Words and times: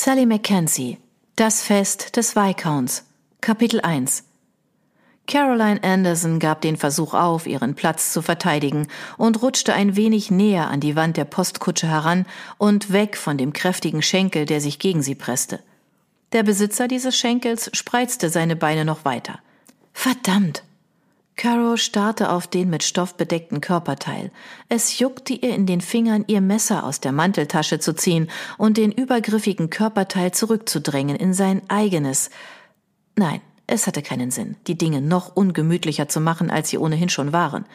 Sally 0.00 0.26
Mackenzie 0.26 0.98
Das 1.34 1.64
Fest 1.64 2.14
des 2.14 2.36
Viscounts 2.36 3.04
Kapitel 3.40 3.80
1 3.80 4.22
Caroline 5.26 5.82
Anderson 5.82 6.38
gab 6.38 6.60
den 6.60 6.76
Versuch 6.76 7.14
auf, 7.14 7.48
ihren 7.48 7.74
Platz 7.74 8.12
zu 8.12 8.22
verteidigen 8.22 8.86
und 9.16 9.42
rutschte 9.42 9.74
ein 9.74 9.96
wenig 9.96 10.30
näher 10.30 10.68
an 10.68 10.78
die 10.78 10.94
Wand 10.94 11.16
der 11.16 11.24
Postkutsche 11.24 11.88
heran 11.88 12.26
und 12.58 12.92
weg 12.92 13.16
von 13.16 13.38
dem 13.38 13.52
kräftigen 13.52 14.00
Schenkel, 14.00 14.46
der 14.46 14.60
sich 14.60 14.78
gegen 14.78 15.02
sie 15.02 15.16
presste. 15.16 15.58
Der 16.30 16.44
Besitzer 16.44 16.86
dieses 16.86 17.16
Schenkels 17.16 17.68
spreizte 17.72 18.30
seine 18.30 18.54
Beine 18.54 18.84
noch 18.84 19.04
weiter. 19.04 19.40
Verdammt! 19.92 20.62
Caro 21.38 21.76
starrte 21.76 22.30
auf 22.30 22.48
den 22.48 22.68
mit 22.68 22.82
Stoff 22.82 23.14
bedeckten 23.14 23.60
Körperteil. 23.60 24.32
Es 24.68 24.98
juckte 24.98 25.34
ihr 25.34 25.54
in 25.54 25.66
den 25.66 25.80
Fingern, 25.80 26.24
ihr 26.26 26.40
Messer 26.40 26.82
aus 26.82 26.98
der 26.98 27.12
Manteltasche 27.12 27.78
zu 27.78 27.94
ziehen 27.94 28.28
und 28.58 28.76
den 28.76 28.90
übergriffigen 28.90 29.70
Körperteil 29.70 30.32
zurückzudrängen 30.32 31.14
in 31.14 31.32
sein 31.32 31.62
eigenes. 31.68 32.30
Nein, 33.14 33.40
es 33.68 33.86
hatte 33.86 34.02
keinen 34.02 34.32
Sinn, 34.32 34.56
die 34.66 34.76
Dinge 34.76 35.00
noch 35.00 35.36
ungemütlicher 35.36 36.08
zu 36.08 36.20
machen, 36.20 36.50
als 36.50 36.70
sie 36.70 36.78
ohnehin 36.78 37.08
schon 37.08 37.32
waren. 37.32 37.66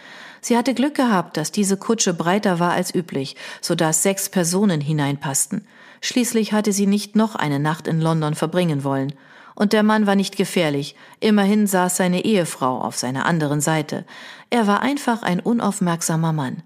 Sie 0.42 0.58
hatte 0.58 0.74
Glück 0.74 0.96
gehabt, 0.96 1.38
dass 1.38 1.54
diese 1.54 1.78
Kutsche 1.78 2.14
breiter 2.14 2.60
war 2.60 2.74
als 2.74 2.94
üblich, 2.94 3.38
so 3.62 3.76
dass 3.76 4.04
sechs 4.04 4.28
Personen 4.28 4.82
hineinpassten. 4.82 5.66
Schließlich 6.02 6.52
hatte 6.52 6.74
sie 6.74 6.86
nicht 6.86 7.16
noch 7.16 7.36
eine 7.36 7.60
Nacht 7.60 7.88
in 7.88 8.02
London 8.02 8.36
verbringen 8.36 8.84
wollen. 8.84 9.14
Und 9.56 9.74
der 9.74 9.84
Mann 9.84 10.08
war 10.08 10.16
nicht 10.16 10.36
gefährlich, 10.36 10.96
immerhin 11.20 11.68
saß 11.68 11.98
seine 11.98 12.26
Ehefrau 12.26 12.80
auf 12.82 12.98
seiner 12.98 13.26
anderen 13.26 13.62
Seite. 13.62 14.06
Er 14.50 14.68
war 14.68 14.82
einfach 14.82 15.22
ein 15.22 15.40
unaufmerksamer 15.40 16.34
Mann. 16.34 16.64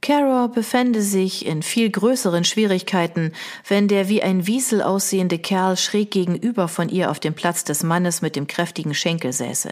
Carol 0.00 0.48
befände 0.48 1.02
sich 1.02 1.44
in 1.44 1.62
viel 1.62 1.90
größeren 1.90 2.44
Schwierigkeiten, 2.44 3.32
wenn 3.66 3.88
der 3.88 4.08
wie 4.08 4.22
ein 4.22 4.46
Wiesel 4.46 4.80
aussehende 4.80 5.38
Kerl 5.38 5.76
schräg 5.76 6.10
gegenüber 6.10 6.68
von 6.68 6.88
ihr 6.88 7.10
auf 7.10 7.18
dem 7.18 7.34
Platz 7.34 7.64
des 7.64 7.82
Mannes 7.82 8.22
mit 8.22 8.36
dem 8.36 8.46
kräftigen 8.46 8.94
Schenkel 8.94 9.32
säße. 9.32 9.70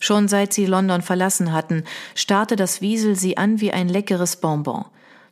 Schon 0.00 0.28
seit 0.28 0.52
sie 0.52 0.66
London 0.66 1.02
verlassen 1.02 1.52
hatten, 1.52 1.84
starrte 2.14 2.56
das 2.56 2.80
Wiesel 2.80 3.16
sie 3.16 3.36
an 3.36 3.60
wie 3.60 3.72
ein 3.72 3.88
leckeres 3.88 4.36
Bonbon. 4.36 4.84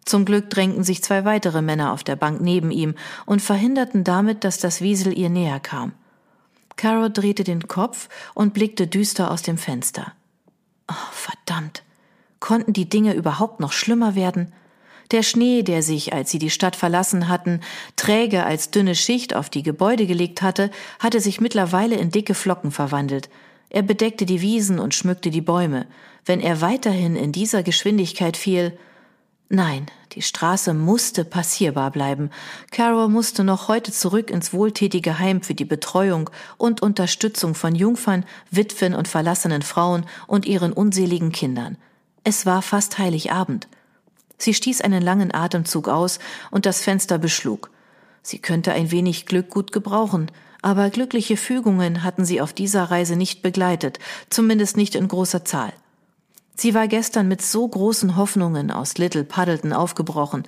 Zum 0.04 0.24
Glück 0.24 0.50
drängten 0.50 0.82
sich 0.82 1.02
zwei 1.02 1.24
weitere 1.24 1.62
Männer 1.62 1.92
auf 1.92 2.02
der 2.04 2.16
Bank 2.16 2.40
neben 2.40 2.70
ihm 2.70 2.94
und 3.26 3.42
verhinderten 3.42 4.04
damit, 4.04 4.44
dass 4.44 4.58
das 4.58 4.80
Wiesel 4.80 5.16
ihr 5.16 5.30
näher 5.30 5.60
kam. 5.60 5.92
Carol 6.76 7.10
drehte 7.10 7.44
den 7.44 7.68
Kopf 7.68 8.08
und 8.34 8.54
blickte 8.54 8.86
düster 8.86 9.30
aus 9.30 9.42
dem 9.42 9.58
Fenster. 9.58 10.12
Oh, 10.90 11.12
verdammt. 11.12 11.82
Konnten 12.40 12.72
die 12.72 12.88
Dinge 12.88 13.12
überhaupt 13.12 13.60
noch 13.60 13.72
schlimmer 13.72 14.14
werden? 14.14 14.52
Der 15.10 15.22
Schnee, 15.22 15.62
der 15.62 15.82
sich, 15.82 16.12
als 16.12 16.30
sie 16.30 16.38
die 16.38 16.50
Stadt 16.50 16.76
verlassen 16.76 17.28
hatten, 17.28 17.60
träge 17.96 18.44
als 18.44 18.70
dünne 18.70 18.94
Schicht 18.94 19.34
auf 19.34 19.50
die 19.50 19.62
Gebäude 19.62 20.06
gelegt 20.06 20.40
hatte, 20.40 20.70
hatte 21.00 21.20
sich 21.20 21.40
mittlerweile 21.40 21.96
in 21.96 22.10
dicke 22.10 22.34
Flocken 22.34 22.70
verwandelt. 22.70 23.28
Er 23.70 23.82
bedeckte 23.82 24.24
die 24.24 24.40
Wiesen 24.40 24.78
und 24.78 24.94
schmückte 24.94 25.30
die 25.30 25.40
Bäume. 25.40 25.86
Wenn 26.24 26.40
er 26.40 26.60
weiterhin 26.60 27.16
in 27.16 27.32
dieser 27.32 27.62
Geschwindigkeit 27.62 28.36
fiel, 28.36 28.78
Nein, 29.52 29.86
die 30.12 30.22
Straße 30.22 30.74
musste 30.74 31.24
passierbar 31.24 31.90
bleiben. 31.90 32.30
Carol 32.70 33.08
musste 33.08 33.42
noch 33.42 33.66
heute 33.66 33.90
zurück 33.90 34.30
ins 34.30 34.52
wohltätige 34.52 35.18
Heim 35.18 35.42
für 35.42 35.54
die 35.54 35.64
Betreuung 35.64 36.30
und 36.56 36.82
Unterstützung 36.82 37.56
von 37.56 37.74
Jungfern, 37.74 38.24
Witwen 38.52 38.94
und 38.94 39.08
verlassenen 39.08 39.62
Frauen 39.62 40.06
und 40.28 40.46
ihren 40.46 40.72
unseligen 40.72 41.32
Kindern. 41.32 41.78
Es 42.22 42.46
war 42.46 42.62
fast 42.62 42.98
Heiligabend. 42.98 43.66
Sie 44.38 44.54
stieß 44.54 44.82
einen 44.82 45.02
langen 45.02 45.34
Atemzug 45.34 45.88
aus 45.88 46.20
und 46.52 46.64
das 46.64 46.80
Fenster 46.80 47.18
beschlug. 47.18 47.70
Sie 48.22 48.38
könnte 48.38 48.70
ein 48.70 48.92
wenig 48.92 49.26
Glück 49.26 49.50
gut 49.50 49.72
gebrauchen, 49.72 50.30
aber 50.62 50.90
glückliche 50.90 51.36
Fügungen 51.36 52.04
hatten 52.04 52.24
sie 52.24 52.40
auf 52.40 52.52
dieser 52.52 52.84
Reise 52.84 53.16
nicht 53.16 53.42
begleitet, 53.42 53.98
zumindest 54.28 54.76
nicht 54.76 54.94
in 54.94 55.08
großer 55.08 55.44
Zahl. 55.44 55.72
Sie 56.60 56.74
war 56.74 56.88
gestern 56.88 57.26
mit 57.26 57.40
so 57.40 57.66
großen 57.66 58.18
Hoffnungen 58.18 58.70
aus 58.70 58.98
Little 58.98 59.24
Puddleton 59.24 59.72
aufgebrochen. 59.72 60.42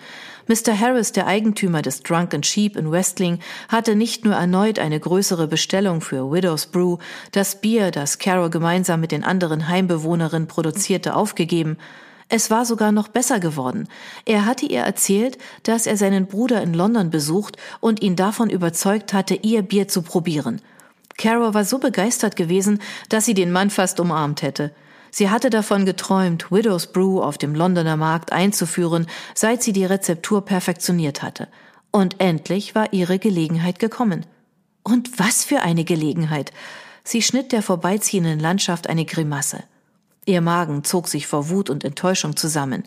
Mr. 0.46 0.78
Harris, 0.78 1.12
der 1.12 1.26
Eigentümer 1.26 1.80
des 1.80 2.02
Drunken 2.02 2.42
Sheep 2.42 2.76
in 2.76 2.92
Westling, 2.92 3.38
hatte 3.70 3.96
nicht 3.96 4.22
nur 4.22 4.34
erneut 4.34 4.78
eine 4.78 5.00
größere 5.00 5.48
Bestellung 5.48 6.02
für 6.02 6.30
Widow's 6.30 6.66
Brew, 6.66 6.98
das 7.30 7.62
Bier, 7.62 7.90
das 7.90 8.18
Carol 8.18 8.50
gemeinsam 8.50 9.00
mit 9.00 9.10
den 9.10 9.24
anderen 9.24 9.68
Heimbewohnerinnen 9.68 10.48
produzierte, 10.48 11.16
aufgegeben, 11.16 11.78
es 12.28 12.50
war 12.50 12.66
sogar 12.66 12.92
noch 12.92 13.08
besser 13.08 13.40
geworden. 13.40 13.88
Er 14.26 14.44
hatte 14.44 14.66
ihr 14.66 14.80
erzählt, 14.80 15.38
dass 15.62 15.86
er 15.86 15.96
seinen 15.96 16.26
Bruder 16.26 16.62
in 16.62 16.74
London 16.74 17.08
besucht 17.08 17.56
und 17.80 18.02
ihn 18.02 18.16
davon 18.16 18.50
überzeugt 18.50 19.14
hatte, 19.14 19.36
ihr 19.36 19.62
Bier 19.62 19.88
zu 19.88 20.02
probieren. 20.02 20.60
Carol 21.16 21.54
war 21.54 21.64
so 21.64 21.78
begeistert 21.78 22.36
gewesen, 22.36 22.82
dass 23.08 23.24
sie 23.24 23.34
den 23.34 23.50
Mann 23.50 23.70
fast 23.70 23.98
umarmt 23.98 24.42
hätte. 24.42 24.72
Sie 25.14 25.28
hatte 25.28 25.50
davon 25.50 25.84
geträumt, 25.84 26.50
Widow's 26.50 26.86
Brew 26.86 27.20
auf 27.20 27.36
dem 27.36 27.54
Londoner 27.54 27.98
Markt 27.98 28.32
einzuführen, 28.32 29.06
seit 29.34 29.62
sie 29.62 29.74
die 29.74 29.84
Rezeptur 29.84 30.42
perfektioniert 30.42 31.22
hatte. 31.22 31.48
Und 31.90 32.18
endlich 32.18 32.74
war 32.74 32.94
ihre 32.94 33.18
Gelegenheit 33.18 33.78
gekommen. 33.78 34.24
Und 34.82 35.18
was 35.18 35.44
für 35.44 35.60
eine 35.60 35.84
Gelegenheit! 35.84 36.50
Sie 37.04 37.20
schnitt 37.20 37.52
der 37.52 37.62
vorbeiziehenden 37.62 38.40
Landschaft 38.40 38.88
eine 38.88 39.04
Grimasse. 39.04 39.64
Ihr 40.24 40.40
Magen 40.40 40.82
zog 40.82 41.08
sich 41.08 41.26
vor 41.26 41.50
Wut 41.50 41.68
und 41.68 41.84
Enttäuschung 41.84 42.34
zusammen. 42.36 42.84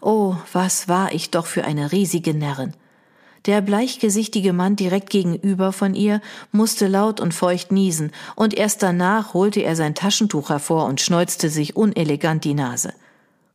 Oh, 0.00 0.36
was 0.54 0.88
war 0.88 1.12
ich 1.12 1.30
doch 1.30 1.44
für 1.44 1.64
eine 1.64 1.92
riesige 1.92 2.32
Närrin. 2.32 2.72
Der 3.46 3.60
bleichgesichtige 3.60 4.52
Mann 4.52 4.74
direkt 4.74 5.08
gegenüber 5.08 5.72
von 5.72 5.94
ihr 5.94 6.20
musste 6.50 6.88
laut 6.88 7.20
und 7.20 7.32
feucht 7.32 7.70
niesen, 7.70 8.10
und 8.34 8.54
erst 8.54 8.82
danach 8.82 9.34
holte 9.34 9.60
er 9.60 9.76
sein 9.76 9.94
Taschentuch 9.94 10.50
hervor 10.50 10.86
und 10.86 11.00
schneuzte 11.00 11.48
sich 11.48 11.76
unelegant 11.76 12.42
die 12.42 12.54
Nase. 12.54 12.92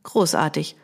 Großartig. 0.04 0.76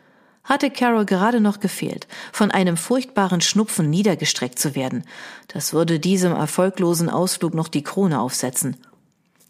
Hatte 0.45 0.71
Carol 0.71 1.07
gerade 1.07 1.41
noch 1.41 1.61
gefehlt, 1.61 2.07
von 2.33 2.51
einem 2.51 2.77
furchtbaren 2.77 3.41
Schnupfen 3.41 3.89
niedergestreckt 3.91 4.59
zu 4.59 4.75
werden. 4.75 5.05
Das 5.49 5.73
würde 5.73 5.99
diesem 5.99 6.33
erfolglosen 6.33 7.09
Ausflug 7.09 7.55
noch 7.55 7.69
die 7.69 7.83
Krone 7.83 8.21
aufsetzen. 8.21 8.77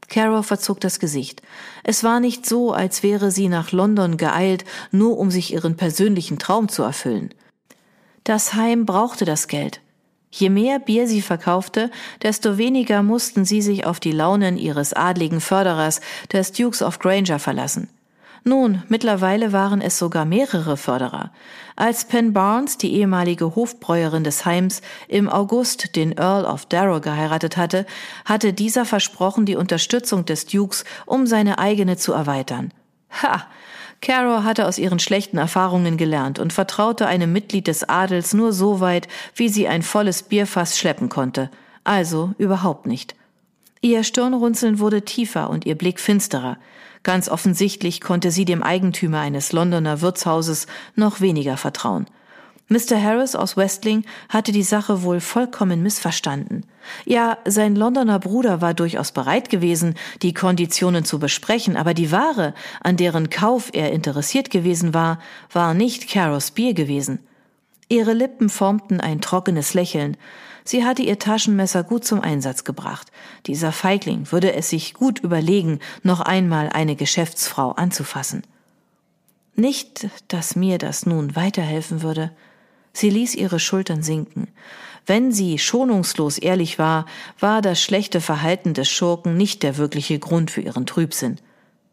Carol 0.09 0.43
verzog 0.43 0.81
das 0.81 1.01
Gesicht. 1.01 1.43
Es 1.85 2.03
war 2.03 2.21
nicht 2.21 2.47
so, 2.47 2.73
als 2.73 3.03
wäre 3.03 3.31
sie 3.31 3.49
nach 3.49 3.73
London 3.73 4.17
geeilt, 4.17 4.65
nur 4.91 5.19
um 5.19 5.31
sich 5.31 5.53
ihren 5.53 5.77
persönlichen 5.77 6.39
Traum 6.39 6.69
zu 6.69 6.83
erfüllen. 6.83 7.35
Das 8.25 8.55
Heim 8.55 8.87
brauchte 8.87 9.25
das 9.25 9.49
Geld. 9.49 9.81
Je 10.31 10.51
mehr 10.51 10.79
Bier 10.79 11.09
sie 11.09 11.23
verkaufte, 11.23 11.91
desto 12.23 12.59
weniger 12.59 13.03
mussten 13.03 13.45
sie 13.45 13.63
sich 13.63 13.87
auf 13.87 13.99
die 13.99 14.13
Launen 14.13 14.59
ihres 14.59 14.93
adligen 14.93 15.41
Förderers, 15.41 16.01
des 16.33 16.53
Dukes 16.53 16.83
of 16.83 16.99
Granger, 16.99 17.39
verlassen. 17.39 17.89
Nun, 18.45 18.83
mittlerweile 18.89 19.53
waren 19.53 19.81
es 19.81 19.99
sogar 19.99 20.25
mehrere 20.25 20.77
Förderer. 20.77 21.33
Als 21.77 22.05
Penn 22.05 22.33
Barnes, 22.33 22.79
die 22.79 22.95
ehemalige 22.95 23.55
Hofbräuerin 23.55 24.25
des 24.25 24.45
Heims, 24.45 24.81
im 25.09 25.29
August 25.29 25.97
den 25.97 26.13
Earl 26.13 26.45
of 26.45 26.67
Darrow 26.67 27.01
geheiratet 27.01 27.57
hatte, 27.57 27.85
hatte 28.25 28.53
dieser 28.53 28.85
versprochen, 28.85 29.45
die 29.45 29.57
Unterstützung 29.57 30.25
des 30.25 30.47
Dukes, 30.47 30.85
um 31.05 31.27
seine 31.27 31.59
eigene 31.59 31.97
zu 31.97 32.13
erweitern. 32.13 32.73
Ha! 33.23 33.47
Caro 34.01 34.45
hatte 34.45 34.67
aus 34.67 34.79
ihren 34.79 34.99
schlechten 34.99 35.39
Erfahrungen 35.39 35.97
gelernt 35.97 36.39
und 36.39 36.53
vertraute 36.53 37.07
einem 37.07 37.33
Mitglied 37.33 37.67
des 37.67 37.89
Adels 37.89 38.33
nur 38.33 38.53
so 38.53 38.81
weit, 38.81 39.09
wie 39.35 39.49
sie 39.49 39.67
ein 39.67 39.83
volles 39.83 40.23
Bierfass 40.23 40.79
schleppen 40.79 41.09
konnte. 41.09 41.51
Also 41.85 42.33
überhaupt 42.39 42.87
nicht. 42.87 43.17
Ihr 43.81 44.05
Stirnrunzeln 44.05 44.79
wurde 44.79 45.03
tiefer 45.03 45.51
und 45.51 45.67
ihr 45.67 45.77
Blick 45.77 46.01
finsterer. 46.01 46.59
Ganz 47.03 47.29
offensichtlich 47.29 48.01
konnte 48.01 48.31
sie 48.31 48.45
dem 48.45 48.63
Eigentümer 48.63 49.21
eines 49.21 49.53
Londoner 49.53 50.01
Wirtshauses 50.01 50.67
noch 50.95 51.21
weniger 51.21 51.57
vertrauen. 51.57 52.07
Mr. 52.69 53.03
Harris 53.03 53.35
aus 53.35 53.57
Westling 53.57 54.05
hatte 54.29 54.53
die 54.53 54.63
Sache 54.63 55.03
wohl 55.03 55.21
vollkommen 55.21 55.83
missverstanden. 55.83 56.67
Ja, 57.07 57.39
sein 57.47 57.75
Londoner 57.75 58.19
Bruder 58.19 58.61
war 58.61 58.75
durchaus 58.75 59.13
bereit 59.13 59.49
gewesen, 59.49 59.95
die 60.21 60.35
Konditionen 60.35 61.05
zu 61.05 61.19
besprechen, 61.19 61.77
aber 61.77 61.95
die 61.95 62.13
Ware, 62.13 62.55
an 62.83 62.99
deren 62.99 63.31
Kauf 63.31 63.71
er 63.73 63.93
interessiert 63.93 64.51
gewesen 64.51 64.93
war, 64.93 65.19
war 65.51 65.73
nicht 65.73 66.11
Caros 66.11 66.51
Bier 66.51 66.75
gewesen. 66.75 67.21
Ihre 67.89 68.13
Lippen 68.13 68.51
formten 68.51 69.01
ein 69.01 69.23
trockenes 69.23 69.73
Lächeln. 69.73 70.19
Sie 70.63 70.85
hatte 70.85 71.01
ihr 71.01 71.19
Taschenmesser 71.19 71.83
gut 71.85 72.05
zum 72.05 72.21
Einsatz 72.21 72.65
gebracht. 72.65 73.11
Dieser 73.47 73.73
Feigling 73.73 74.31
würde 74.31 74.53
es 74.53 74.69
sich 74.69 74.93
gut 74.93 75.21
überlegen, 75.21 75.79
noch 76.03 76.21
einmal 76.21 76.69
eine 76.69 76.97
Geschäftsfrau 76.97 77.73
anzufassen. 77.73 78.43
Nicht, 79.55 80.09
dass 80.29 80.55
mir 80.55 80.77
das 80.77 81.07
nun 81.07 81.35
weiterhelfen 81.35 82.03
würde. 82.03 82.31
Sie 82.99 83.11
ließ 83.11 83.37
ihre 83.37 83.61
Schultern 83.61 84.03
sinken. 84.03 84.49
Wenn 85.07 85.31
sie 85.31 85.61
schonungslos 85.61 86.37
ehrlich 86.37 86.81
war, 86.81 87.07
war 87.39 87.63
das 87.63 87.81
schlechte 87.81 88.21
Verhalten 88.21 88.75
des 88.75 88.89
Schurken 88.89 89.37
nicht 89.37 89.63
der 89.63 89.77
wirkliche 89.77 90.19
Grund 90.19 90.51
für 90.51 90.63
ihren 90.63 90.85
Trübsinn. 90.85 91.37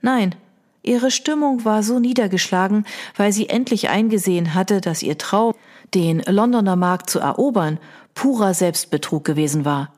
Nein, 0.02 0.34
ihre 0.82 1.12
Stimmung 1.12 1.64
war 1.64 1.84
so 1.84 2.00
niedergeschlagen, 2.00 2.88
weil 3.16 3.32
sie 3.32 3.50
endlich 3.50 3.90
eingesehen 3.90 4.56
hatte, 4.56 4.82
dass 4.82 5.04
ihr 5.04 5.20
Traum, 5.20 5.54
den 5.94 6.24
Londoner 6.26 6.76
Markt 6.76 7.12
zu 7.12 7.20
erobern, 7.20 7.78
purer 8.16 8.56
Selbstbetrug 8.56 9.24
gewesen 9.24 9.64
war. 9.64 9.94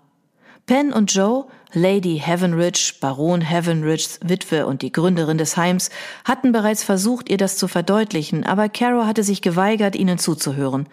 Penn 0.65 0.91
und 0.91 1.13
Joe, 1.13 1.45
Lady 1.73 2.21
Heavenridge, 2.23 2.93
Baron 3.01 3.41
Heavenridges 3.41 4.19
Witwe 4.23 4.65
und 4.65 4.81
die 4.81 4.91
Gründerin 4.91 5.37
des 5.37 5.57
Heims, 5.57 5.89
hatten 6.23 6.51
bereits 6.51 6.83
versucht, 6.83 7.29
ihr 7.29 7.37
das 7.37 7.57
zu 7.57 7.67
verdeutlichen, 7.67 8.45
aber 8.45 8.69
Caro 8.69 9.05
hatte 9.05 9.23
sich 9.23 9.41
geweigert, 9.41 9.95
ihnen 9.95 10.17
zuzuhören. 10.17 10.87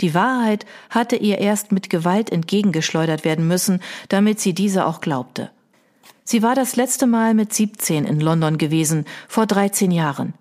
Die 0.00 0.14
Wahrheit 0.14 0.66
hatte 0.88 1.16
ihr 1.16 1.38
erst 1.38 1.72
mit 1.72 1.90
Gewalt 1.90 2.30
entgegengeschleudert 2.30 3.24
werden 3.24 3.46
müssen, 3.46 3.80
damit 4.08 4.40
sie 4.40 4.54
diese 4.54 4.86
auch 4.86 5.00
glaubte. 5.00 5.50
Sie 6.24 6.42
war 6.42 6.54
das 6.54 6.76
letzte 6.76 7.06
Mal 7.06 7.34
mit 7.34 7.52
17 7.52 8.04
in 8.04 8.20
London 8.20 8.56
gewesen, 8.56 9.04
vor 9.28 9.46
13 9.46 9.90
Jahren. 9.90 10.34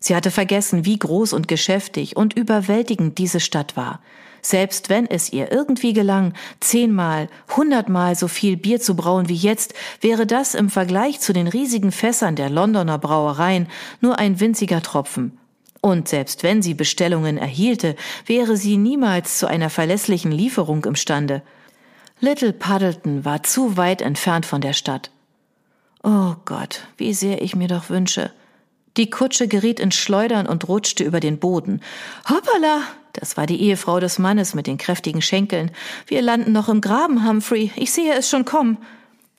Sie 0.00 0.14
hatte 0.14 0.30
vergessen, 0.30 0.84
wie 0.84 0.98
groß 0.98 1.32
und 1.32 1.48
geschäftig 1.48 2.16
und 2.16 2.34
überwältigend 2.34 3.18
diese 3.18 3.40
Stadt 3.40 3.76
war. 3.76 4.00
Selbst 4.44 4.90
wenn 4.90 5.06
es 5.06 5.32
ihr 5.32 5.50
irgendwie 5.50 5.94
gelang, 5.94 6.34
zehnmal, 6.60 7.30
hundertmal 7.56 8.14
so 8.14 8.28
viel 8.28 8.58
Bier 8.58 8.78
zu 8.78 8.94
brauen 8.94 9.30
wie 9.30 9.34
jetzt, 9.34 9.72
wäre 10.02 10.26
das 10.26 10.54
im 10.54 10.68
Vergleich 10.68 11.18
zu 11.18 11.32
den 11.32 11.48
riesigen 11.48 11.90
Fässern 11.90 12.36
der 12.36 12.50
Londoner 12.50 12.98
Brauereien 12.98 13.68
nur 14.02 14.18
ein 14.18 14.40
winziger 14.40 14.82
Tropfen. 14.82 15.38
Und 15.80 16.08
selbst 16.08 16.42
wenn 16.42 16.60
sie 16.60 16.74
Bestellungen 16.74 17.38
erhielte, 17.38 17.96
wäre 18.26 18.58
sie 18.58 18.76
niemals 18.76 19.38
zu 19.38 19.46
einer 19.46 19.70
verlässlichen 19.70 20.30
Lieferung 20.30 20.84
imstande. 20.84 21.40
Little 22.20 22.52
Puddleton 22.52 23.24
war 23.24 23.44
zu 23.44 23.78
weit 23.78 24.02
entfernt 24.02 24.44
von 24.44 24.60
der 24.60 24.74
Stadt. 24.74 25.10
Oh 26.02 26.34
Gott, 26.44 26.86
wie 26.98 27.14
sehr 27.14 27.40
ich 27.40 27.56
mir 27.56 27.68
doch 27.68 27.88
wünsche. 27.88 28.30
Die 28.98 29.08
Kutsche 29.08 29.48
geriet 29.48 29.80
ins 29.80 29.94
Schleudern 29.94 30.46
und 30.46 30.68
rutschte 30.68 31.02
über 31.02 31.20
den 31.20 31.38
Boden. 31.38 31.80
Hoppala! 32.28 32.82
Das 33.14 33.36
war 33.36 33.46
die 33.46 33.60
Ehefrau 33.62 34.00
des 34.00 34.18
Mannes 34.18 34.54
mit 34.54 34.66
den 34.66 34.76
kräftigen 34.76 35.22
Schenkeln. 35.22 35.70
Wir 36.06 36.20
landen 36.20 36.52
noch 36.52 36.68
im 36.68 36.80
Graben, 36.80 37.26
Humphrey. 37.26 37.72
Ich 37.76 37.92
sehe 37.92 38.12
es 38.12 38.28
schon 38.28 38.44
kommen. 38.44 38.76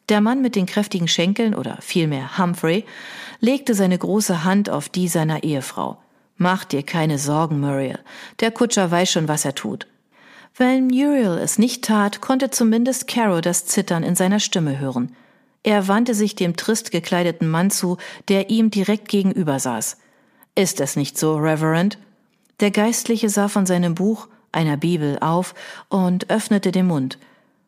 Der 0.10 0.22
Mann 0.22 0.42
mit 0.42 0.56
den 0.56 0.66
kräftigen 0.66 1.08
Schenkeln, 1.08 1.54
oder 1.54 1.78
vielmehr 1.82 2.38
Humphrey, 2.38 2.86
legte 3.40 3.74
seine 3.74 3.98
große 3.98 4.44
Hand 4.44 4.70
auf 4.70 4.88
die 4.88 5.08
seiner 5.08 5.44
Ehefrau. 5.44 5.98
Mach 6.38 6.64
dir 6.64 6.84
keine 6.84 7.18
Sorgen, 7.18 7.60
Muriel. 7.60 8.00
Der 8.40 8.52
Kutscher 8.52 8.92
weiß 8.92 9.12
schon, 9.12 9.28
was 9.28 9.46
er 9.46 9.56
tut. 9.56 9.88
Wenn 10.56 10.88
Muriel 10.88 11.38
es 11.38 11.58
nicht 11.58 11.84
tat, 11.84 12.22
konnte 12.22 12.50
zumindest 12.50 13.08
Carol 13.08 13.42
das 13.42 13.66
Zittern 13.66 14.04
in 14.04 14.16
seiner 14.16 14.40
Stimme 14.40 14.80
hören. 14.80 15.16
Er 15.64 15.88
wandte 15.88 16.14
sich 16.14 16.36
dem 16.36 16.56
trist 16.56 16.92
gekleideten 16.92 17.50
Mann 17.50 17.72
zu, 17.72 17.98
der 18.30 18.50
ihm 18.50 18.70
direkt 18.70 19.10
gegenüber 19.10 19.60
saß. 19.60 19.98
Ist 20.54 20.80
es 20.80 20.96
nicht 20.96 21.18
so, 21.18 21.36
Reverend? 21.36 21.98
Der 22.62 22.72
Geistliche 22.72 23.30
sah 23.30 23.50
von 23.50 23.66
seinem 23.66 23.96
Buch, 23.96 24.28
einer 24.52 24.78
Bibel, 24.78 25.20
auf 25.20 25.54
und 25.90 26.30
öffnete 26.30 26.72
den 26.72 26.88
Mund, 26.88 27.18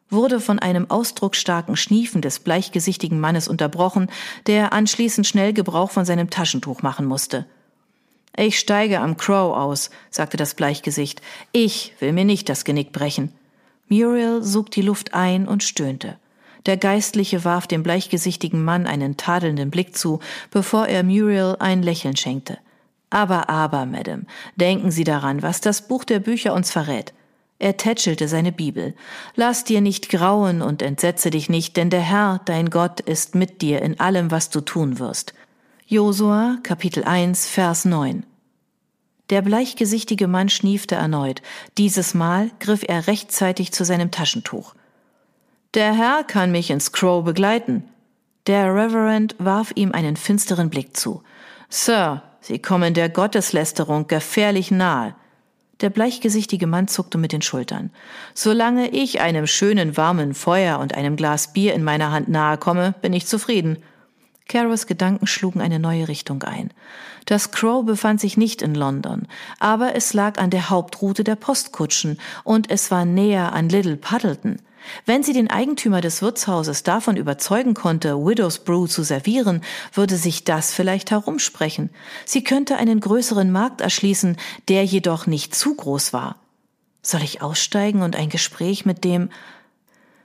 wurde 0.09 0.39
von 0.39 0.59
einem 0.59 0.89
ausdrucksstarken 0.89 1.75
Schniefen 1.75 2.21
des 2.21 2.39
bleichgesichtigen 2.39 3.19
Mannes 3.19 3.49
unterbrochen, 3.49 4.09
der 4.45 4.71
anschließend 4.71 5.27
schnell 5.27 5.51
Gebrauch 5.51 5.91
von 5.91 6.05
seinem 6.05 6.29
Taschentuch 6.29 6.81
machen 6.81 7.05
musste. 7.05 7.45
Ich 8.37 8.59
steige 8.59 9.01
am 9.01 9.17
Crow 9.17 9.57
aus, 9.57 9.89
sagte 10.09 10.37
das 10.37 10.53
Bleichgesicht. 10.53 11.21
Ich 11.51 11.93
will 11.99 12.13
mir 12.13 12.25
nicht 12.25 12.47
das 12.47 12.63
Genick 12.63 12.91
brechen. 12.93 13.33
Muriel 13.89 14.43
sog 14.43 14.71
die 14.71 14.81
Luft 14.81 15.13
ein 15.13 15.47
und 15.47 15.63
stöhnte. 15.63 16.17
Der 16.65 16.77
Geistliche 16.77 17.43
warf 17.45 17.67
dem 17.67 17.83
bleichgesichtigen 17.83 18.63
Mann 18.63 18.85
einen 18.85 19.17
tadelnden 19.17 19.71
Blick 19.71 19.97
zu, 19.97 20.19
bevor 20.51 20.87
er 20.87 21.03
Muriel 21.03 21.55
ein 21.59 21.81
Lächeln 21.81 22.15
schenkte. 22.15 22.57
Aber, 23.09 23.49
aber, 23.49 23.85
Madame, 23.85 24.23
denken 24.55 24.91
Sie 24.91 25.03
daran, 25.03 25.41
was 25.41 25.61
das 25.61 25.87
Buch 25.87 26.03
der 26.03 26.19
Bücher 26.19 26.53
uns 26.53 26.71
verrät. 26.71 27.13
Er 27.59 27.77
tätschelte 27.77 28.27
seine 28.27 28.51
Bibel. 28.51 28.93
Lass 29.35 29.63
dir 29.63 29.81
nicht 29.81 30.09
grauen 30.09 30.61
und 30.61 30.81
entsetze 30.81 31.31
dich 31.31 31.49
nicht, 31.49 31.75
denn 31.75 31.89
der 31.89 32.01
Herr, 32.01 32.41
dein 32.45 32.69
Gott, 32.69 32.99
ist 32.99 33.33
mit 33.33 33.61
dir 33.61 33.81
in 33.81 33.99
allem, 33.99 34.29
was 34.29 34.49
du 34.49 34.61
tun 34.61 34.99
wirst. 34.99 35.33
Josua, 35.87 36.57
Kapitel 36.63 37.03
1, 37.03 37.47
Vers 37.47 37.85
9. 37.85 38.25
Der 39.29 39.41
bleichgesichtige 39.41 40.27
Mann 40.27 40.49
schniefte 40.49 40.95
erneut. 40.95 41.41
Dieses 41.77 42.13
Mal 42.13 42.51
griff 42.59 42.83
er 42.87 43.07
rechtzeitig 43.07 43.71
zu 43.71 43.83
seinem 43.83 44.11
Taschentuch. 44.11 44.75
Der 45.73 45.93
Herr 45.93 46.23
kann 46.23 46.51
mich 46.51 46.69
ins 46.69 46.91
Crow 46.91 47.23
begleiten. 47.23 47.83
Der 48.45 48.73
Reverend 48.73 49.35
warf 49.39 49.71
ihm 49.75 49.91
einen 49.91 50.15
finsteren 50.15 50.69
Blick 50.69 50.95
zu. 50.95 51.23
Sir, 51.69 52.23
Sie 52.47 52.59
kommen 52.59 52.93
der 52.93 53.09
Gotteslästerung 53.09 54.07
gefährlich 54.07 54.71
nahe. 54.71 55.15
Der 55.81 55.89
bleichgesichtige 55.89 56.65
Mann 56.65 56.87
zuckte 56.87 57.17
mit 57.17 57.33
den 57.33 57.41
Schultern. 57.41 57.91
Solange 58.33 58.87
ich 58.87 59.19
einem 59.19 59.47
schönen 59.47 59.97
warmen 59.97 60.33
Feuer 60.33 60.79
und 60.79 60.95
einem 60.95 61.17
Glas 61.17 61.51
Bier 61.51 61.73
in 61.73 61.83
meiner 61.83 62.13
Hand 62.13 62.29
nahe 62.29 62.57
komme, 62.57 62.95
bin 63.01 63.11
ich 63.11 63.27
zufrieden. 63.27 63.79
Caros 64.47 64.87
Gedanken 64.87 65.27
schlugen 65.27 65.59
eine 65.59 65.77
neue 65.77 66.07
Richtung 66.07 66.41
ein. 66.43 66.71
Das 67.25 67.51
Crow 67.51 67.85
befand 67.85 68.21
sich 68.21 68.37
nicht 68.37 68.61
in 68.61 68.75
London, 68.75 69.27
aber 69.59 69.93
es 69.95 70.13
lag 70.13 70.39
an 70.39 70.49
der 70.49 70.69
Hauptroute 70.69 71.25
der 71.25 71.35
Postkutschen 71.35 72.17
und 72.45 72.71
es 72.71 72.91
war 72.91 73.03
näher 73.03 73.51
an 73.51 73.67
Little 73.67 73.97
Puddleton. 73.97 74.61
Wenn 75.05 75.23
sie 75.23 75.33
den 75.33 75.49
Eigentümer 75.49 76.01
des 76.01 76.21
Wirtshauses 76.21 76.83
davon 76.83 77.17
überzeugen 77.17 77.73
konnte, 77.73 78.15
Widow's 78.17 78.59
Brew 78.59 78.87
zu 78.87 79.03
servieren, 79.03 79.61
würde 79.93 80.17
sich 80.17 80.43
das 80.43 80.73
vielleicht 80.73 81.11
herumsprechen. 81.11 81.89
Sie 82.25 82.43
könnte 82.43 82.77
einen 82.77 82.99
größeren 82.99 83.51
Markt 83.51 83.81
erschließen, 83.81 84.37
der 84.67 84.83
jedoch 84.85 85.27
nicht 85.27 85.55
zu 85.55 85.75
groß 85.75 86.13
war. 86.13 86.37
Soll 87.01 87.23
ich 87.23 87.41
aussteigen 87.41 88.01
und 88.01 88.15
ein 88.15 88.29
Gespräch 88.29 88.85
mit 88.85 89.03
dem 89.03 89.29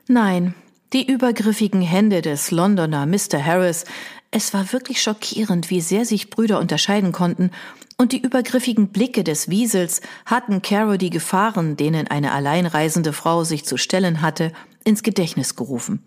Nein, 0.08 0.54
die 0.92 1.06
übergriffigen 1.10 1.80
Hände 1.80 2.22
des 2.22 2.50
Londoner 2.50 3.06
Mr. 3.06 3.44
Harris, 3.44 3.84
es 4.32 4.54
war 4.54 4.72
wirklich 4.72 5.00
schockierend, 5.00 5.70
wie 5.70 5.82
sehr 5.82 6.04
sich 6.04 6.30
Brüder 6.30 6.58
unterscheiden 6.58 7.12
konnten, 7.12 7.50
und 7.98 8.10
die 8.12 8.22
übergriffigen 8.22 8.88
Blicke 8.88 9.22
des 9.22 9.48
Wiesels 9.48 10.00
hatten 10.26 10.62
Caro 10.62 10.96
die 10.96 11.10
Gefahren, 11.10 11.76
denen 11.76 12.08
eine 12.08 12.32
alleinreisende 12.32 13.12
Frau 13.12 13.44
sich 13.44 13.64
zu 13.64 13.76
stellen 13.76 14.22
hatte, 14.22 14.50
ins 14.84 15.04
Gedächtnis 15.04 15.54
gerufen. 15.54 16.02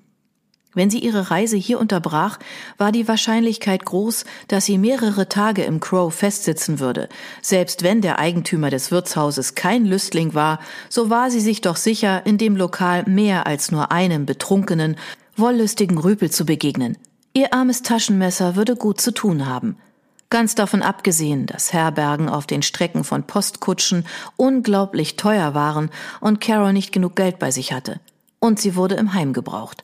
Wenn 0.74 0.90
sie 0.90 1.00
ihre 1.00 1.32
Reise 1.32 1.56
hier 1.56 1.80
unterbrach, 1.80 2.38
war 2.78 2.92
die 2.92 3.08
Wahrscheinlichkeit 3.08 3.86
groß, 3.86 4.26
dass 4.50 4.66
sie 4.66 4.78
mehrere 4.78 5.30
Tage 5.30 5.64
im 5.64 5.80
Crow 5.80 6.14
festsitzen 6.14 6.80
würde. 6.80 7.08
Selbst 7.42 7.84
wenn 7.84 8.02
der 8.02 8.20
Eigentümer 8.20 8.72
des 8.72 8.92
Wirtshauses 8.92 9.56
kein 9.56 9.86
Lüstling 9.86 10.34
war, 10.34 10.60
so 10.90 11.10
war 11.10 11.32
sie 11.32 11.40
sich 11.40 11.62
doch 11.62 11.78
sicher, 11.78 12.26
in 12.26 12.38
dem 12.38 12.58
Lokal 12.58 13.04
mehr 13.06 13.48
als 13.48 13.72
nur 13.72 13.94
einem 13.94 14.26
betrunkenen, 14.26 14.98
wollüstigen 15.38 15.98
Rüpel 15.98 16.30
zu 16.30 16.46
begegnen. 16.46 16.98
Ihr 17.38 17.54
armes 17.54 17.82
Taschenmesser 17.82 18.56
würde 18.56 18.78
gut 18.78 19.02
zu 19.02 19.12
tun 19.12 19.46
haben. 19.46 19.78
Ganz 20.30 20.56
davon 20.56 20.82
abgesehen, 20.82 21.46
dass 21.46 21.74
Herbergen 21.74 22.30
auf 22.30 22.48
den 22.48 22.62
Strecken 22.62 23.04
von 23.04 23.28
Postkutschen 23.28 24.08
unglaublich 24.38 25.18
teuer 25.18 25.54
waren 25.54 25.90
und 26.22 26.40
Carol 26.40 26.72
nicht 26.72 26.94
genug 26.94 27.18
Geld 27.18 27.38
bei 27.38 27.52
sich 27.52 27.74
hatte. 27.74 28.00
Und 28.40 28.62
sie 28.62 28.78
wurde 28.78 28.96
im 28.96 29.14
Heim 29.14 29.34
gebraucht. 29.34 29.84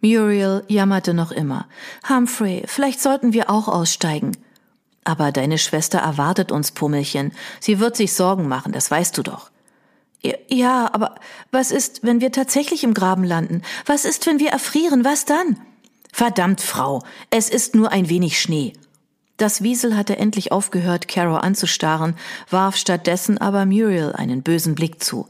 Muriel 0.00 0.64
jammerte 0.68 1.12
noch 1.12 1.32
immer. 1.32 1.68
Humphrey, 2.08 2.62
vielleicht 2.64 3.02
sollten 3.02 3.34
wir 3.34 3.50
auch 3.50 3.68
aussteigen. 3.68 4.32
Aber 5.04 5.32
deine 5.32 5.58
Schwester 5.58 5.98
erwartet 5.98 6.50
uns, 6.50 6.72
Pummelchen. 6.72 7.32
Sie 7.60 7.78
wird 7.78 7.94
sich 7.94 8.14
Sorgen 8.14 8.48
machen, 8.48 8.72
das 8.72 8.90
weißt 8.90 9.18
du 9.18 9.22
doch. 9.22 9.50
Ja, 10.48 10.88
aber 10.94 11.16
was 11.52 11.72
ist, 11.72 12.04
wenn 12.04 12.22
wir 12.22 12.32
tatsächlich 12.32 12.84
im 12.84 12.94
Graben 12.94 13.24
landen? 13.24 13.60
Was 13.84 14.06
ist, 14.06 14.26
wenn 14.26 14.38
wir 14.38 14.48
erfrieren? 14.48 15.04
Was 15.04 15.26
dann? 15.26 15.58
Verdammt, 16.12 16.60
Frau, 16.60 17.02
es 17.30 17.48
ist 17.48 17.74
nur 17.74 17.92
ein 17.92 18.08
wenig 18.08 18.40
Schnee. 18.40 18.72
Das 19.36 19.62
Wiesel 19.62 19.96
hatte 19.96 20.18
endlich 20.18 20.52
aufgehört, 20.52 21.08
Carol 21.08 21.38
anzustarren, 21.38 22.14
warf 22.50 22.76
stattdessen 22.76 23.38
aber 23.38 23.64
Muriel 23.64 24.12
einen 24.12 24.42
bösen 24.42 24.74
Blick 24.74 25.02
zu. 25.02 25.28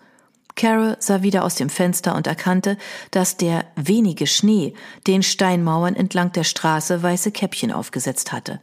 Carol 0.56 0.96
sah 0.98 1.22
wieder 1.22 1.44
aus 1.44 1.54
dem 1.54 1.70
Fenster 1.70 2.16
und 2.16 2.26
erkannte, 2.26 2.76
dass 3.12 3.36
der 3.36 3.64
wenige 3.76 4.26
Schnee 4.26 4.74
den 5.06 5.22
Steinmauern 5.22 5.94
entlang 5.94 6.32
der 6.32 6.44
Straße 6.44 7.02
weiße 7.02 7.30
Käppchen 7.30 7.72
aufgesetzt 7.72 8.32
hatte. 8.32 8.60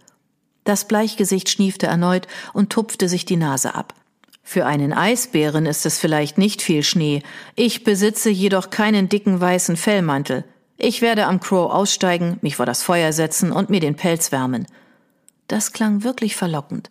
Das 0.63 0.86
Bleichgesicht 0.86 1.50
schniefte 1.50 1.88
erneut 1.88 2.27
und 2.51 2.69
tupfte 2.69 3.07
sich 3.07 3.24
die 3.24 3.38
Nase 3.38 3.74
ab. 3.74 3.93
Für 4.43 4.65
einen 4.65 4.91
Eisbären 4.91 5.65
ist 5.65 5.86
es 5.86 5.97
vielleicht 5.97 6.38
nicht 6.38 6.62
viel 6.62 6.83
Schnee. 6.83 7.24
Ich 7.55 7.83
besitze 7.83 8.29
jedoch 8.29 8.69
keinen 8.69 9.07
dicken 9.07 9.39
weißen 9.39 9.77
Fellmantel. 9.77 10.43
Ich 10.77 11.01
werde 11.01 11.25
am 11.25 11.39
Crow 11.39 11.72
aussteigen, 11.72 12.38
mich 12.41 12.55
vor 12.55 12.65
das 12.65 12.84
Feuer 12.84 13.12
setzen 13.12 13.51
und 13.51 13.69
mir 13.69 13.79
den 13.79 13.96
Pelz 13.96 14.31
wärmen. 14.31 14.67
Das 15.48 15.74
klang 15.74 16.03
wirklich 16.03 16.36
verlockend. 16.36 16.89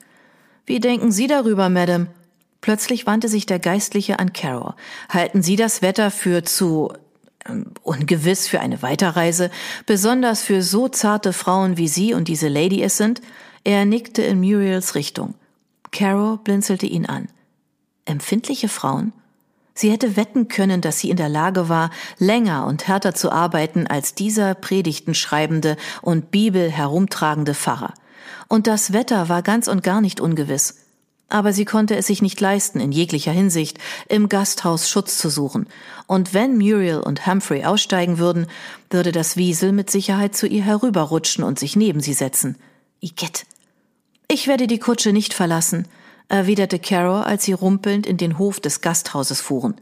Wie 0.65 0.81
denken 0.81 1.13
Sie 1.13 1.29
darüber, 1.29 1.69
Madame? 1.69 2.09
Plötzlich 2.61 3.07
wandte 3.07 3.29
sich 3.29 3.47
der 3.47 3.61
Geistliche 3.61 4.19
an 4.19 4.33
Carol. 4.33 4.75
Halten 5.09 5.43
Sie 5.43 5.55
das 5.55 5.83
Wetter 5.83 6.11
für 6.11 6.43
zu 6.43 6.93
ähm, 7.49 7.67
ungewiss 7.83 8.49
für 8.49 8.59
eine 8.59 8.83
Weiterreise, 8.83 9.51
besonders 9.85 10.43
für 10.43 10.63
so 10.63 10.89
zarte 10.89 11.33
Frauen 11.33 11.77
wie 11.77 11.87
Sie 11.87 12.13
und 12.13 12.27
diese 12.27 12.49
Lady 12.49 12.83
es 12.83 12.97
sind? 12.97 13.21
Er 13.63 13.85
nickte 13.85 14.23
in 14.23 14.41
Muriels 14.41 14.97
Richtung. 14.97 15.35
Carol 15.93 16.39
blinzelte 16.39 16.87
ihn 16.87 17.07
an. 17.07 17.29
Empfindliche 18.05 18.69
Frauen? 18.69 19.13
Sie 19.77 19.91
hätte 19.93 20.17
wetten 20.17 20.49
können, 20.49 20.81
dass 20.81 20.99
sie 20.99 21.11
in 21.11 21.19
der 21.19 21.29
Lage 21.29 21.69
war, 21.69 21.91
länger 22.19 22.67
und 22.67 22.89
härter 22.89 23.15
zu 23.15 23.31
arbeiten 23.31 23.87
als 23.87 24.15
dieser 24.15 24.55
Predigten 24.55 25.15
schreibende 25.15 25.77
und 26.01 26.31
Bibel 26.31 26.71
herumtragende 26.71 27.55
Pfarrer. 27.55 27.93
Und 28.49 28.67
das 28.67 28.95
Wetter 28.95 29.29
war 29.29 29.43
ganz 29.43 29.69
und 29.69 29.83
gar 29.83 30.01
nicht 30.01 30.19
ungewiss. 30.19 30.77
Aber 31.29 31.53
sie 31.53 31.67
konnte 31.67 31.95
es 31.95 32.07
sich 32.07 32.23
nicht 32.23 32.41
leisten, 32.41 32.81
in 32.81 32.91
jeglicher 32.91 33.33
Hinsicht 33.33 33.79
im 34.09 34.31
Gasthaus 34.31 34.89
Schutz 34.89 35.19
zu 35.19 35.29
suchen. 35.29 35.67
Und 36.07 36.33
wenn 36.33 36.57
Muriel 36.57 37.01
und 37.01 37.27
Humphrey 37.27 37.65
aussteigen 37.65 38.17
würden, 38.17 38.47
würde 38.89 39.13
das 39.13 39.37
Wiesel 39.37 39.73
mit 39.73 39.91
Sicherheit 39.91 40.35
zu 40.35 40.47
ihr 40.47 40.63
herüberrutschen 40.63 41.45
und 41.45 41.59
sich 41.59 41.77
neben 41.77 42.01
sie 42.01 42.15
setzen. 42.15 42.57
Igitt. 43.01 43.45
Ich 44.29 44.47
werde 44.47 44.69
die 44.69 44.79
Kutsche 44.79 45.13
nicht 45.13 45.35
verlassen, 45.35 45.87
erwiderte 46.29 46.79
Carol, 46.79 47.23
als 47.23 47.45
sie 47.45 47.53
rumpelnd 47.53 48.07
in 48.07 48.17
den 48.17 48.39
Hof 48.39 48.61
des 48.61 48.81
Gasthauses 48.81 49.41
fuhren. 49.41 49.75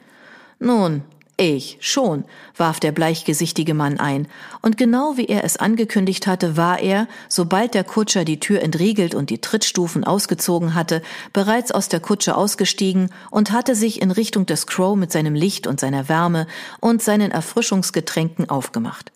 Nun, 0.58 1.02
ich 1.36 1.78
schon, 1.80 2.24
warf 2.56 2.78
der 2.78 2.92
bleichgesichtige 2.92 3.74
Mann 3.74 3.98
ein, 3.98 4.28
und 4.62 4.76
genau 4.76 5.16
wie 5.16 5.26
er 5.26 5.42
es 5.42 5.56
angekündigt 5.56 6.28
hatte, 6.28 6.56
war 6.56 6.78
er, 6.78 7.08
sobald 7.28 7.74
der 7.74 7.82
Kutscher 7.82 8.24
die 8.24 8.38
Tür 8.38 8.62
entriegelt 8.62 9.16
und 9.16 9.30
die 9.30 9.40
Trittstufen 9.40 10.04
ausgezogen 10.04 10.74
hatte, 10.74 11.02
bereits 11.32 11.72
aus 11.72 11.88
der 11.88 11.98
Kutsche 11.98 12.36
ausgestiegen 12.36 13.10
und 13.32 13.50
hatte 13.50 13.74
sich 13.74 14.00
in 14.00 14.12
Richtung 14.12 14.46
des 14.46 14.68
Crow 14.68 14.96
mit 14.96 15.10
seinem 15.10 15.34
Licht 15.34 15.66
und 15.66 15.80
seiner 15.80 16.08
Wärme 16.08 16.46
und 16.80 17.02
seinen 17.02 17.32
Erfrischungsgetränken 17.32 18.48
aufgemacht. 18.48 19.10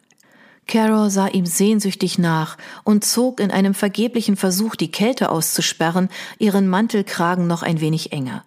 Carol 0.68 1.10
sah 1.10 1.26
ihm 1.26 1.46
sehnsüchtig 1.46 2.18
nach 2.18 2.56
und 2.84 3.04
zog 3.04 3.40
in 3.40 3.50
einem 3.50 3.74
vergeblichen 3.74 4.36
Versuch, 4.36 4.76
die 4.76 4.92
Kälte 4.92 5.30
auszusperren, 5.30 6.08
ihren 6.38 6.68
Mantelkragen 6.68 7.48
noch 7.48 7.62
ein 7.62 7.80
wenig 7.80 8.12
enger. 8.12 8.44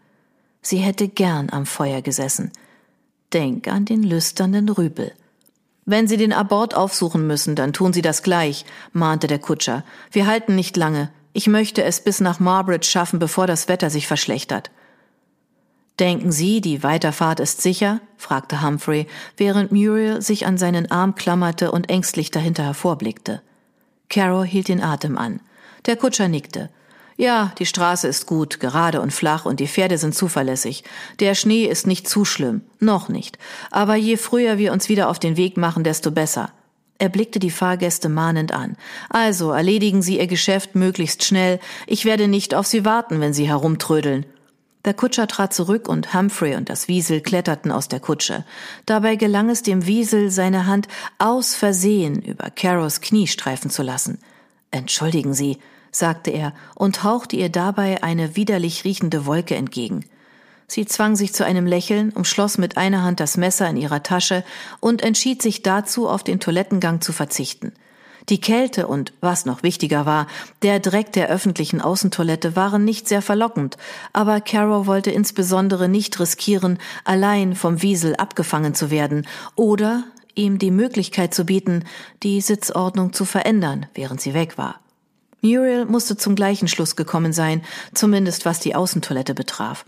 Sie 0.62 0.78
hätte 0.78 1.10
gern 1.10 1.50
am 1.50 1.66
Feuer 1.66 2.02
gesessen. 2.02 2.52
Denk 3.34 3.68
an 3.68 3.86
den 3.86 4.04
lüsternen 4.04 4.70
Rüpel. 4.70 5.12
Wenn 5.86 6.08
Sie 6.08 6.18
den 6.18 6.32
Abort 6.32 6.76
aufsuchen 6.76 7.26
müssen, 7.26 7.56
dann 7.56 7.74
tun 7.74 7.92
Sie 7.92 8.04
das 8.04 8.22
gleich, 8.22 8.66
mahnte 8.94 9.28
der 9.28 9.40
Kutscher. 9.40 9.84
Wir 10.12 10.28
halten 10.28 10.56
nicht 10.56 10.78
lange. 10.78 11.10
Ich 11.34 11.48
möchte 11.48 11.84
es 11.84 12.04
bis 12.04 12.20
nach 12.20 12.40
Marbridge 12.40 12.88
schaffen, 12.88 13.20
bevor 13.20 13.48
das 13.48 13.68
Wetter 13.68 13.90
sich 13.90 14.06
verschlechtert. 14.06 14.70
Denken 16.02 16.32
Sie, 16.32 16.62
die 16.62 16.82
Weiterfahrt 16.82 17.40
ist 17.40 17.62
sicher? 17.62 18.02
fragte 18.18 18.64
Humphrey, 18.64 19.06
während 19.38 19.72
Muriel 19.72 20.20
sich 20.20 20.48
an 20.48 20.58
seinen 20.58 20.90
Arm 20.90 21.14
klammerte 21.14 21.72
und 21.72 21.92
ängstlich 21.92 22.32
dahinter 22.32 22.64
hervorblickte. 22.64 23.44
Carol 24.10 24.44
hielt 24.44 24.68
den 24.68 24.82
Atem 24.82 25.16
an. 25.16 25.42
Der 25.86 25.96
Kutscher 25.96 26.28
nickte. 26.28 26.72
Ja, 27.18 27.54
die 27.60 27.68
Straße 27.68 28.08
ist 28.08 28.26
gut, 28.26 28.60
gerade 28.60 29.00
und 29.00 29.14
flach 29.14 29.46
und 29.46 29.60
die 29.60 29.68
Pferde 29.68 30.00
sind 30.00 30.16
zuverlässig. 30.16 30.84
Der 31.20 31.36
Schnee 31.36 31.66
ist 31.66 31.86
nicht 31.86 32.10
zu 32.10 32.26
schlimm, 32.26 32.62
noch 32.80 33.08
nicht. 33.08 33.38
Aber 33.70 33.96
je 33.96 34.18
früher 34.18 34.58
wir 34.58 34.74
uns 34.74 34.90
wieder 34.90 35.08
auf 35.08 35.20
den 35.20 35.38
Weg 35.38 35.56
machen, 35.56 35.84
desto 35.84 36.10
besser. 36.10 36.50
Er 36.98 37.10
blickte 37.10 37.38
die 37.38 37.52
Fahrgäste 37.52 38.10
mahnend 38.10 38.54
an. 38.54 38.76
Also 39.10 39.52
erledigen 39.52 40.02
Sie 40.02 40.18
Ihr 40.18 40.26
Geschäft 40.26 40.74
möglichst 40.74 41.24
schnell. 41.24 41.60
Ich 41.86 42.06
werde 42.06 42.28
nicht 42.28 42.56
auf 42.56 42.66
Sie 42.66 42.86
warten, 42.86 43.20
wenn 43.20 43.34
Sie 43.34 43.48
herumtrödeln. 43.48 44.26
Der 44.84 44.96
Kutscher 44.96 45.28
trat 45.28 45.54
zurück 45.54 45.88
und 45.88 46.14
Humphrey 46.14 46.56
und 46.56 46.70
das 46.70 46.88
Wiesel 46.88 47.22
kletterten 47.22 47.72
aus 47.72 47.88
der 47.88 48.00
Kutsche. 48.00 48.46
Dabei 48.88 49.16
gelang 49.16 49.50
es 49.50 49.62
dem 49.62 49.86
Wiesel, 49.86 50.32
seine 50.32 50.66
Hand 50.66 50.88
aus 51.20 51.54
Versehen 51.54 52.22
über 52.22 52.50
Caros 52.50 53.00
Knie 53.00 53.28
streifen 53.28 53.70
zu 53.70 53.84
lassen. 53.84 54.18
Entschuldigen 54.72 55.36
Sie, 55.36 55.60
sagte 55.92 56.32
er 56.32 56.54
und 56.74 57.04
hauchte 57.04 57.36
ihr 57.36 57.50
dabei 57.50 58.02
eine 58.02 58.36
widerlich 58.36 58.84
riechende 58.84 59.26
Wolke 59.28 59.56
entgegen. 59.56 60.06
Sie 60.66 60.86
zwang 60.86 61.16
sich 61.16 61.34
zu 61.34 61.46
einem 61.46 61.68
Lächeln, 61.68 62.12
umschloss 62.12 62.58
mit 62.58 62.78
einer 62.78 63.04
Hand 63.04 63.20
das 63.20 63.38
Messer 63.38 63.70
in 63.70 63.78
ihrer 63.78 64.04
Tasche 64.04 64.44
und 64.80 65.04
entschied 65.04 65.42
sich 65.42 65.64
dazu, 65.64 66.08
auf 66.08 66.24
den 66.24 66.40
Toilettengang 66.40 67.02
zu 67.02 67.12
verzichten. 67.12 67.74
Die 68.32 68.40
Kälte 68.40 68.88
und, 68.88 69.12
was 69.20 69.46
noch 69.46 69.62
wichtiger 69.62 70.06
war, 70.06 70.26
der 70.62 70.80
Dreck 70.80 71.12
der 71.12 71.28
öffentlichen 71.28 71.82
Außentoilette 71.82 72.56
waren 72.56 72.86
nicht 72.86 73.10
sehr 73.10 73.22
verlockend, 73.22 73.76
aber 74.14 74.40
Carol 74.40 74.86
wollte 74.86 75.12
insbesondere 75.12 75.90
nicht 75.90 76.18
riskieren, 76.18 76.80
allein 77.04 77.56
vom 77.56 77.82
Wiesel 77.82 78.16
abgefangen 78.16 78.74
zu 78.74 78.90
werden 78.90 79.28
oder 79.58 80.06
ihm 80.34 80.60
die 80.60 80.72
Möglichkeit 80.72 81.34
zu 81.34 81.44
bieten, 81.44 81.84
die 82.24 82.40
Sitzordnung 82.40 83.12
zu 83.12 83.26
verändern, 83.26 83.88
während 83.96 84.22
sie 84.22 84.34
weg 84.34 84.58
war. 84.58 84.80
Muriel 85.42 85.84
musste 85.84 86.16
zum 86.16 86.36
gleichen 86.36 86.70
Schluss 86.70 86.96
gekommen 86.96 87.34
sein, 87.34 87.62
zumindest 87.94 88.46
was 88.46 88.62
die 88.62 88.76
Außentoilette 88.76 89.34
betraf. 89.34 89.84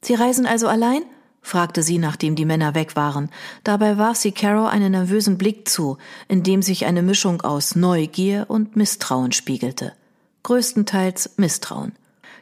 Sie 0.00 0.14
reisen 0.14 0.46
also 0.46 0.68
allein? 0.68 1.02
Fragte 1.48 1.82
sie, 1.82 1.98
nachdem 1.98 2.34
die 2.34 2.44
Männer 2.44 2.74
weg 2.74 2.94
waren. 2.96 3.30
Dabei 3.64 3.98
warf 3.98 4.16
sie 4.16 4.32
Carol 4.32 4.68
einen 4.68 4.92
nervösen 4.92 5.38
Blick 5.38 5.68
zu, 5.68 5.98
in 6.28 6.42
dem 6.42 6.62
sich 6.62 6.86
eine 6.86 7.02
Mischung 7.02 7.40
aus 7.42 7.74
Neugier 7.74 8.46
und 8.48 8.76
Misstrauen 8.76 9.32
spiegelte. 9.32 9.92
Größtenteils 10.42 11.32
Misstrauen. 11.36 11.92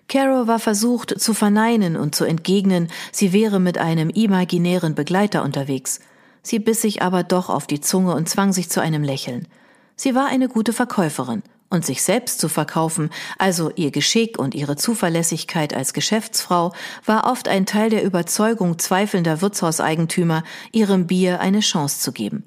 Carol 0.08 0.46
war 0.46 0.58
versucht 0.58 1.20
zu 1.20 1.34
verneinen 1.34 1.96
und 1.96 2.14
zu 2.14 2.24
entgegnen, 2.24 2.88
sie 3.10 3.32
wäre 3.32 3.58
mit 3.58 3.78
einem 3.78 4.10
imaginären 4.10 4.94
Begleiter 4.94 5.42
unterwegs. 5.42 6.00
Sie 6.42 6.58
biss 6.58 6.82
sich 6.82 7.02
aber 7.02 7.24
doch 7.24 7.48
auf 7.48 7.66
die 7.66 7.80
Zunge 7.80 8.14
und 8.14 8.28
zwang 8.28 8.52
sich 8.52 8.70
zu 8.70 8.80
einem 8.80 9.02
Lächeln. 9.02 9.48
Sie 9.96 10.14
war 10.14 10.26
eine 10.26 10.48
gute 10.48 10.72
Verkäuferin 10.72 11.42
und 11.76 11.86
sich 11.86 12.02
selbst 12.02 12.40
zu 12.40 12.48
verkaufen, 12.48 13.10
also 13.38 13.70
ihr 13.76 13.92
Geschick 13.92 14.38
und 14.38 14.54
ihre 14.54 14.74
Zuverlässigkeit 14.74 15.74
als 15.74 15.92
Geschäftsfrau, 15.92 16.72
war 17.04 17.30
oft 17.30 17.46
ein 17.46 17.66
Teil 17.66 17.90
der 17.90 18.02
Überzeugung 18.02 18.80
zweifelnder 18.80 19.40
Wirtshauseigentümer, 19.40 20.42
ihrem 20.72 21.06
Bier 21.06 21.38
eine 21.38 21.60
Chance 21.60 22.00
zu 22.00 22.10
geben. 22.12 22.44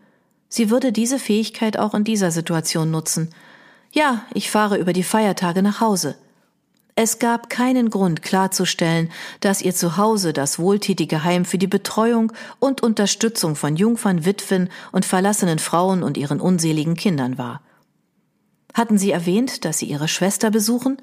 Sie 0.50 0.72
würde 0.72 0.92
diese 0.92 1.20
Fähigkeit 1.20 1.78
auch 1.78 1.94
in 1.94 2.04
dieser 2.04 2.32
Situation 2.32 2.92
nutzen. 2.92 3.30
Ja, 3.92 4.24
ich 4.34 4.50
fahre 4.50 4.78
über 4.78 4.94
die 4.94 5.04
Feiertage 5.04 5.62
nach 5.62 5.80
Hause. 5.80 6.16
Es 6.96 7.20
gab 7.20 7.50
keinen 7.50 7.92
Grund 7.92 8.24
klarzustellen, 8.24 9.10
dass 9.40 9.62
ihr 9.62 9.74
Zuhause 9.74 10.34
das 10.34 10.60
wohltätige 10.60 11.24
Heim 11.24 11.46
für 11.46 11.58
die 11.58 11.68
Betreuung 11.68 12.34
und 12.60 12.82
Unterstützung 12.82 13.56
von 13.56 13.78
Jungfern, 13.78 14.26
Witwen 14.26 14.70
und 14.92 15.06
verlassenen 15.06 15.60
Frauen 15.60 16.04
und 16.04 16.18
ihren 16.18 16.42
unseligen 16.42 16.96
Kindern 16.96 17.38
war. 17.38 17.62
Hatten 18.80 18.98
Sie 18.98 19.12
erwähnt, 19.12 19.66
dass 19.66 19.80
Sie 19.80 19.88
Ihre 19.88 20.08
Schwester 20.08 20.52
besuchen? 20.52 21.02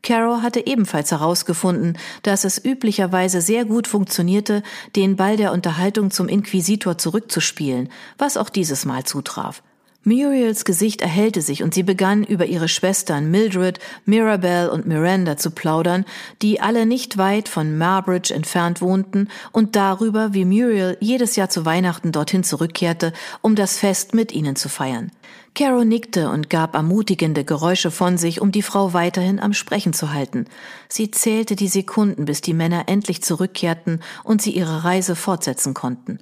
Carol 0.00 0.42
hatte 0.42 0.64
ebenfalls 0.64 1.10
herausgefunden, 1.10 1.98
dass 2.22 2.44
es 2.44 2.64
üblicherweise 2.64 3.40
sehr 3.40 3.64
gut 3.64 3.88
funktionierte, 3.88 4.62
den 4.94 5.16
Ball 5.16 5.36
der 5.36 5.50
Unterhaltung 5.50 6.12
zum 6.12 6.28
Inquisitor 6.28 6.98
zurückzuspielen, 6.98 7.88
was 8.16 8.36
auch 8.36 8.48
dieses 8.48 8.84
Mal 8.84 9.02
zutraf. 9.02 9.64
Muriels 10.04 10.64
Gesicht 10.64 11.00
erhellte 11.02 11.42
sich 11.42 11.64
und 11.64 11.74
sie 11.74 11.82
begann 11.82 12.22
über 12.22 12.46
ihre 12.46 12.68
Schwestern 12.68 13.28
Mildred, 13.28 13.80
Mirabelle 14.04 14.70
und 14.70 14.86
Miranda 14.86 15.36
zu 15.36 15.50
plaudern, 15.50 16.04
die 16.42 16.60
alle 16.60 16.86
nicht 16.86 17.18
weit 17.18 17.48
von 17.48 17.76
Marbridge 17.76 18.32
entfernt 18.32 18.80
wohnten 18.80 19.26
und 19.50 19.74
darüber, 19.74 20.32
wie 20.32 20.44
Muriel 20.44 20.96
jedes 21.00 21.34
Jahr 21.34 21.48
zu 21.48 21.66
Weihnachten 21.66 22.12
dorthin 22.12 22.44
zurückkehrte, 22.44 23.12
um 23.42 23.56
das 23.56 23.78
Fest 23.78 24.14
mit 24.14 24.30
ihnen 24.30 24.54
zu 24.54 24.68
feiern. 24.68 25.10
Carol 25.56 25.86
nickte 25.86 26.28
und 26.28 26.50
gab 26.50 26.74
ermutigende 26.74 27.42
Geräusche 27.42 27.90
von 27.90 28.18
sich, 28.18 28.42
um 28.42 28.52
die 28.52 28.60
Frau 28.60 28.92
weiterhin 28.92 29.40
am 29.40 29.54
Sprechen 29.54 29.94
zu 29.94 30.12
halten. 30.12 30.44
Sie 30.86 31.10
zählte 31.10 31.56
die 31.56 31.68
Sekunden, 31.68 32.26
bis 32.26 32.42
die 32.42 32.52
Männer 32.52 32.84
endlich 32.88 33.22
zurückkehrten 33.22 34.02
und 34.22 34.42
sie 34.42 34.50
ihre 34.50 34.84
Reise 34.84 35.16
fortsetzen 35.16 35.72
konnten. 35.72 36.18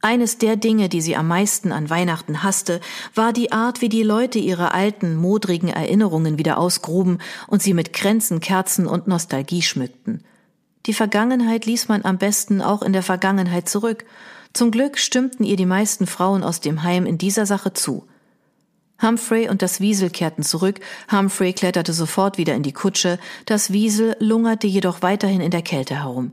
Eines 0.00 0.38
der 0.38 0.54
Dinge, 0.54 0.88
die 0.88 1.00
sie 1.00 1.16
am 1.16 1.26
meisten 1.26 1.72
an 1.72 1.90
Weihnachten 1.90 2.44
hasste, 2.44 2.80
war 3.16 3.32
die 3.32 3.50
Art, 3.50 3.80
wie 3.80 3.88
die 3.88 4.04
Leute 4.04 4.38
ihre 4.38 4.72
alten, 4.72 5.16
modrigen 5.16 5.70
Erinnerungen 5.70 6.38
wieder 6.38 6.56
ausgruben 6.56 7.18
und 7.48 7.60
sie 7.60 7.74
mit 7.74 7.92
Kränzen, 7.92 8.38
Kerzen 8.38 8.86
und 8.86 9.08
Nostalgie 9.08 9.62
schmückten. 9.62 10.22
Die 10.86 10.94
Vergangenheit 10.94 11.66
ließ 11.66 11.88
man 11.88 12.04
am 12.04 12.18
besten 12.18 12.62
auch 12.62 12.82
in 12.82 12.92
der 12.92 13.02
Vergangenheit 13.02 13.68
zurück. 13.68 14.04
Zum 14.52 14.70
Glück 14.70 14.98
stimmten 14.98 15.42
ihr 15.42 15.56
die 15.56 15.66
meisten 15.66 16.06
Frauen 16.06 16.44
aus 16.44 16.60
dem 16.60 16.84
Heim 16.84 17.06
in 17.06 17.18
dieser 17.18 17.44
Sache 17.44 17.72
zu. 17.72 18.07
Humphrey 19.00 19.48
und 19.48 19.62
das 19.62 19.80
Wiesel 19.80 20.10
kehrten 20.10 20.42
zurück, 20.42 20.80
Humphrey 21.10 21.52
kletterte 21.52 21.92
sofort 21.92 22.36
wieder 22.38 22.54
in 22.54 22.62
die 22.62 22.72
Kutsche, 22.72 23.18
das 23.46 23.72
Wiesel 23.72 24.16
lungerte 24.18 24.66
jedoch 24.66 25.02
weiterhin 25.02 25.40
in 25.40 25.50
der 25.50 25.62
Kälte 25.62 25.96
herum. 25.96 26.32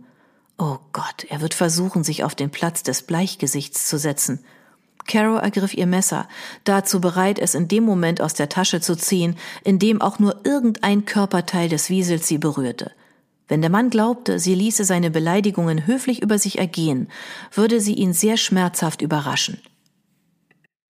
Oh 0.58 0.78
Gott, 0.94 1.26
er 1.30 1.42
wird 1.42 1.54
versuchen, 1.54 2.04
sich 2.04 2.24
auf 2.24 2.34
den 2.34 2.50
Platz 2.50 2.82
des 2.82 3.04
Bleichgesichts 3.04 3.88
zu 3.88 3.98
setzen. 4.00 4.40
Carol 5.06 5.40
ergriff 5.40 5.76
ihr 5.76 5.86
Messer, 5.86 6.28
dazu 6.64 7.00
bereit, 7.00 7.38
es 7.38 7.54
in 7.54 7.68
dem 7.68 7.84
Moment 7.84 8.22
aus 8.22 8.34
der 8.34 8.50
Tasche 8.50 8.82
zu 8.82 8.96
ziehen, 8.96 9.36
in 9.64 9.78
dem 9.78 10.02
auch 10.02 10.18
nur 10.18 10.42
irgendein 10.44 11.06
Körperteil 11.06 11.70
des 11.70 11.90
Wiesels 11.90 12.28
sie 12.28 12.40
berührte. 12.40 12.92
Wenn 13.48 13.62
der 13.62 13.70
Mann 13.70 13.92
glaubte, 13.92 14.40
sie 14.40 14.56
ließe 14.56 14.86
seine 14.86 15.12
Beleidigungen 15.12 15.86
höflich 15.86 16.24
über 16.24 16.40
sich 16.40 16.58
ergehen, 16.58 17.10
würde 17.54 17.80
sie 17.80 17.94
ihn 17.94 18.14
sehr 18.14 18.38
schmerzhaft 18.38 19.04
überraschen. 19.04 19.60